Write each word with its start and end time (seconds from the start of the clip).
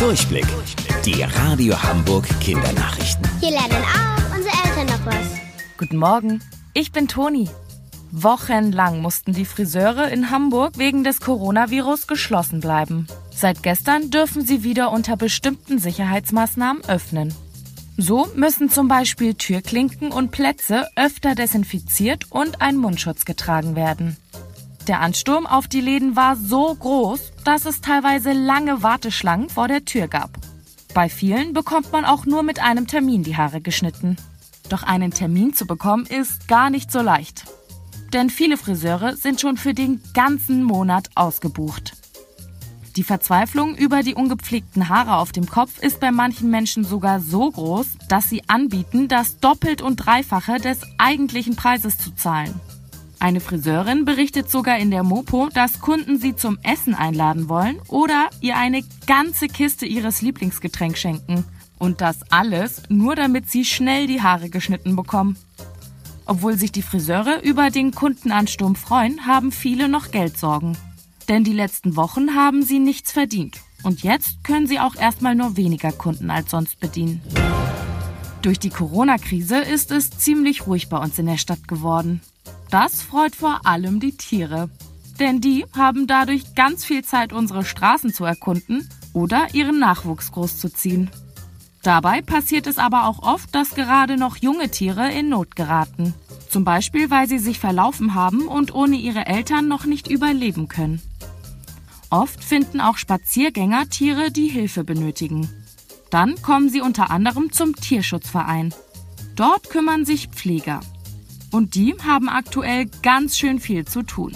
Durchblick. 0.00 0.46
Die 1.04 1.22
Radio 1.22 1.80
Hamburg 1.82 2.26
Kindernachrichten. 2.40 3.28
Hier 3.38 3.50
lernen 3.50 3.84
auch 3.84 4.34
unsere 4.34 4.54
Eltern 4.64 4.86
noch 4.86 5.04
was. 5.04 5.26
Guten 5.76 5.98
Morgen, 5.98 6.40
ich 6.72 6.90
bin 6.90 7.06
Toni. 7.06 7.50
Wochenlang 8.10 9.02
mussten 9.02 9.34
die 9.34 9.44
Friseure 9.44 10.08
in 10.08 10.30
Hamburg 10.30 10.78
wegen 10.78 11.04
des 11.04 11.20
Coronavirus 11.20 12.06
geschlossen 12.06 12.60
bleiben. 12.60 13.08
Seit 13.30 13.62
gestern 13.62 14.10
dürfen 14.10 14.42
sie 14.42 14.64
wieder 14.64 14.90
unter 14.90 15.18
bestimmten 15.18 15.78
Sicherheitsmaßnahmen 15.78 16.82
öffnen. 16.86 17.34
So 17.98 18.26
müssen 18.34 18.70
zum 18.70 18.88
Beispiel 18.88 19.34
Türklinken 19.34 20.12
und 20.12 20.30
Plätze 20.30 20.88
öfter 20.96 21.34
desinfiziert 21.34 22.24
und 22.30 22.62
ein 22.62 22.78
Mundschutz 22.78 23.26
getragen 23.26 23.76
werden. 23.76 24.16
Der 24.90 25.02
Ansturm 25.02 25.46
auf 25.46 25.68
die 25.68 25.80
Läden 25.80 26.16
war 26.16 26.34
so 26.34 26.74
groß, 26.74 27.30
dass 27.44 27.64
es 27.64 27.80
teilweise 27.80 28.32
lange 28.32 28.82
Warteschlangen 28.82 29.48
vor 29.48 29.68
der 29.68 29.84
Tür 29.84 30.08
gab. 30.08 30.36
Bei 30.94 31.08
vielen 31.08 31.52
bekommt 31.52 31.92
man 31.92 32.04
auch 32.04 32.26
nur 32.26 32.42
mit 32.42 32.58
einem 32.58 32.88
Termin 32.88 33.22
die 33.22 33.36
Haare 33.36 33.60
geschnitten. 33.60 34.16
Doch 34.68 34.82
einen 34.82 35.12
Termin 35.12 35.54
zu 35.54 35.64
bekommen 35.64 36.06
ist 36.06 36.48
gar 36.48 36.70
nicht 36.70 36.90
so 36.90 37.02
leicht. 37.02 37.44
Denn 38.12 38.30
viele 38.30 38.56
Friseure 38.56 39.14
sind 39.14 39.40
schon 39.40 39.58
für 39.58 39.74
den 39.74 40.00
ganzen 40.12 40.64
Monat 40.64 41.08
ausgebucht. 41.14 41.92
Die 42.96 43.04
Verzweiflung 43.04 43.76
über 43.76 44.02
die 44.02 44.16
ungepflegten 44.16 44.88
Haare 44.88 45.18
auf 45.18 45.30
dem 45.30 45.46
Kopf 45.46 45.78
ist 45.80 46.00
bei 46.00 46.10
manchen 46.10 46.50
Menschen 46.50 46.82
sogar 46.82 47.20
so 47.20 47.48
groß, 47.48 47.86
dass 48.08 48.28
sie 48.28 48.42
anbieten, 48.48 49.06
das 49.06 49.38
doppelt 49.38 49.82
und 49.82 50.04
dreifache 50.04 50.58
des 50.58 50.80
eigentlichen 50.98 51.54
Preises 51.54 51.96
zu 51.96 52.12
zahlen. 52.16 52.60
Eine 53.22 53.40
Friseurin 53.40 54.06
berichtet 54.06 54.50
sogar 54.50 54.78
in 54.78 54.90
der 54.90 55.02
Mopo, 55.02 55.50
dass 55.52 55.80
Kunden 55.80 56.18
sie 56.18 56.36
zum 56.36 56.58
Essen 56.62 56.94
einladen 56.94 57.50
wollen 57.50 57.78
oder 57.88 58.30
ihr 58.40 58.56
eine 58.56 58.82
ganze 59.06 59.46
Kiste 59.46 59.84
ihres 59.84 60.22
Lieblingsgetränks 60.22 60.98
schenken. 60.98 61.44
Und 61.78 62.00
das 62.00 62.32
alles 62.32 62.82
nur 62.88 63.14
damit 63.16 63.50
sie 63.50 63.66
schnell 63.66 64.06
die 64.06 64.22
Haare 64.22 64.48
geschnitten 64.48 64.96
bekommen. 64.96 65.36
Obwohl 66.24 66.56
sich 66.56 66.72
die 66.72 66.82
Friseure 66.82 67.42
über 67.42 67.70
den 67.70 67.92
Kundenansturm 67.92 68.74
freuen, 68.74 69.26
haben 69.26 69.52
viele 69.52 69.88
noch 69.88 70.12
Geldsorgen. 70.12 70.78
Denn 71.28 71.44
die 71.44 71.52
letzten 71.52 71.96
Wochen 71.96 72.34
haben 72.34 72.62
sie 72.62 72.78
nichts 72.78 73.12
verdient. 73.12 73.60
Und 73.82 74.02
jetzt 74.02 74.42
können 74.44 74.66
sie 74.66 74.80
auch 74.80 74.96
erstmal 74.96 75.34
nur 75.34 75.58
weniger 75.58 75.92
Kunden 75.92 76.30
als 76.30 76.50
sonst 76.50 76.80
bedienen. 76.80 77.20
Durch 78.40 78.58
die 78.58 78.70
Corona-Krise 78.70 79.58
ist 79.58 79.90
es 79.90 80.08
ziemlich 80.10 80.66
ruhig 80.66 80.88
bei 80.88 80.96
uns 80.96 81.18
in 81.18 81.26
der 81.26 81.36
Stadt 81.36 81.68
geworden. 81.68 82.22
Das 82.70 83.02
freut 83.02 83.34
vor 83.34 83.66
allem 83.66 83.98
die 84.00 84.16
Tiere. 84.16 84.70
Denn 85.18 85.40
die 85.40 85.66
haben 85.76 86.06
dadurch 86.06 86.54
ganz 86.54 86.84
viel 86.84 87.04
Zeit, 87.04 87.32
unsere 87.32 87.64
Straßen 87.64 88.14
zu 88.14 88.24
erkunden 88.24 88.88
oder 89.12 89.48
ihren 89.52 89.78
Nachwuchs 89.78 90.32
großzuziehen. 90.32 91.10
Dabei 91.82 92.22
passiert 92.22 92.66
es 92.66 92.78
aber 92.78 93.06
auch 93.06 93.22
oft, 93.22 93.54
dass 93.54 93.74
gerade 93.74 94.16
noch 94.16 94.36
junge 94.36 94.70
Tiere 94.70 95.10
in 95.10 95.28
Not 95.30 95.56
geraten. 95.56 96.14
Zum 96.48 96.64
Beispiel, 96.64 97.10
weil 97.10 97.28
sie 97.28 97.38
sich 97.38 97.58
verlaufen 97.58 98.14
haben 98.14 98.46
und 98.48 98.74
ohne 98.74 98.96
ihre 98.96 99.26
Eltern 99.26 99.68
noch 99.68 99.84
nicht 99.84 100.08
überleben 100.08 100.68
können. 100.68 101.00
Oft 102.10 102.42
finden 102.42 102.80
auch 102.80 102.96
Spaziergänger 102.96 103.88
Tiere, 103.88 104.30
die 104.30 104.48
Hilfe 104.48 104.84
benötigen. 104.84 105.48
Dann 106.10 106.40
kommen 106.42 106.68
sie 106.68 106.80
unter 106.80 107.10
anderem 107.10 107.52
zum 107.52 107.74
Tierschutzverein. 107.76 108.74
Dort 109.36 109.70
kümmern 109.70 110.04
sich 110.04 110.28
Pfleger. 110.28 110.80
Und 111.50 111.74
die 111.74 111.94
haben 112.04 112.28
aktuell 112.28 112.86
ganz 113.02 113.36
schön 113.36 113.60
viel 113.60 113.84
zu 113.84 114.02
tun. 114.02 114.32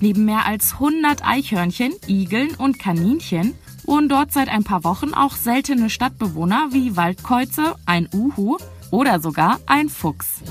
Neben 0.00 0.24
mehr 0.24 0.46
als 0.46 0.74
100 0.74 1.24
Eichhörnchen, 1.26 1.92
Igeln 2.06 2.54
und 2.54 2.78
Kaninchen 2.78 3.54
wohnen 3.84 4.08
dort 4.08 4.32
seit 4.32 4.48
ein 4.48 4.64
paar 4.64 4.84
Wochen 4.84 5.14
auch 5.14 5.34
seltene 5.34 5.90
Stadtbewohner 5.90 6.68
wie 6.72 6.96
Waldkäuze, 6.96 7.74
ein 7.86 8.08
Uhu 8.12 8.58
oder 8.90 9.18
sogar 9.18 9.58
ein 9.66 9.88
Fuchs. 9.88 10.42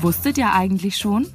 Wusstet 0.00 0.38
ihr 0.38 0.52
eigentlich 0.52 0.96
schon? 0.96 1.26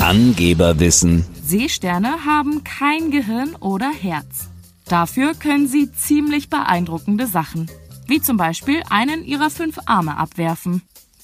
Angeberwissen. 0.00 1.24
Seesterne 1.44 2.24
haben 2.24 2.62
kein 2.64 3.10
Gehirn 3.10 3.54
oder 3.56 3.90
Herz. 3.90 4.48
Dafür 4.86 5.34
können 5.34 5.66
sie 5.66 5.92
ziemlich 5.92 6.48
beeindruckende 6.48 7.26
Sachen, 7.26 7.70
wie 8.06 8.20
zum 8.20 8.36
Beispiel 8.36 8.82
einen 8.88 9.24
ihrer 9.24 9.50
fünf 9.50 9.78
Arme 9.86 10.16
abwerfen. 10.16 10.82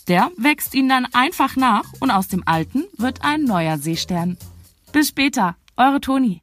Der 0.09 0.31
wächst 0.37 0.75
ihnen 0.75 0.89
dann 0.89 1.07
einfach 1.13 1.57
nach 1.57 1.85
und 2.01 2.11
aus 2.11 2.29
dem 2.29 2.43
alten 2.47 2.85
wird 2.99 3.25
ein 3.25 3.45
neuer 3.45 3.79
Seestern. 3.79 4.37
Bis 4.93 5.09
später, 5.09 5.57
eure 5.77 6.01
Toni. 6.01 6.33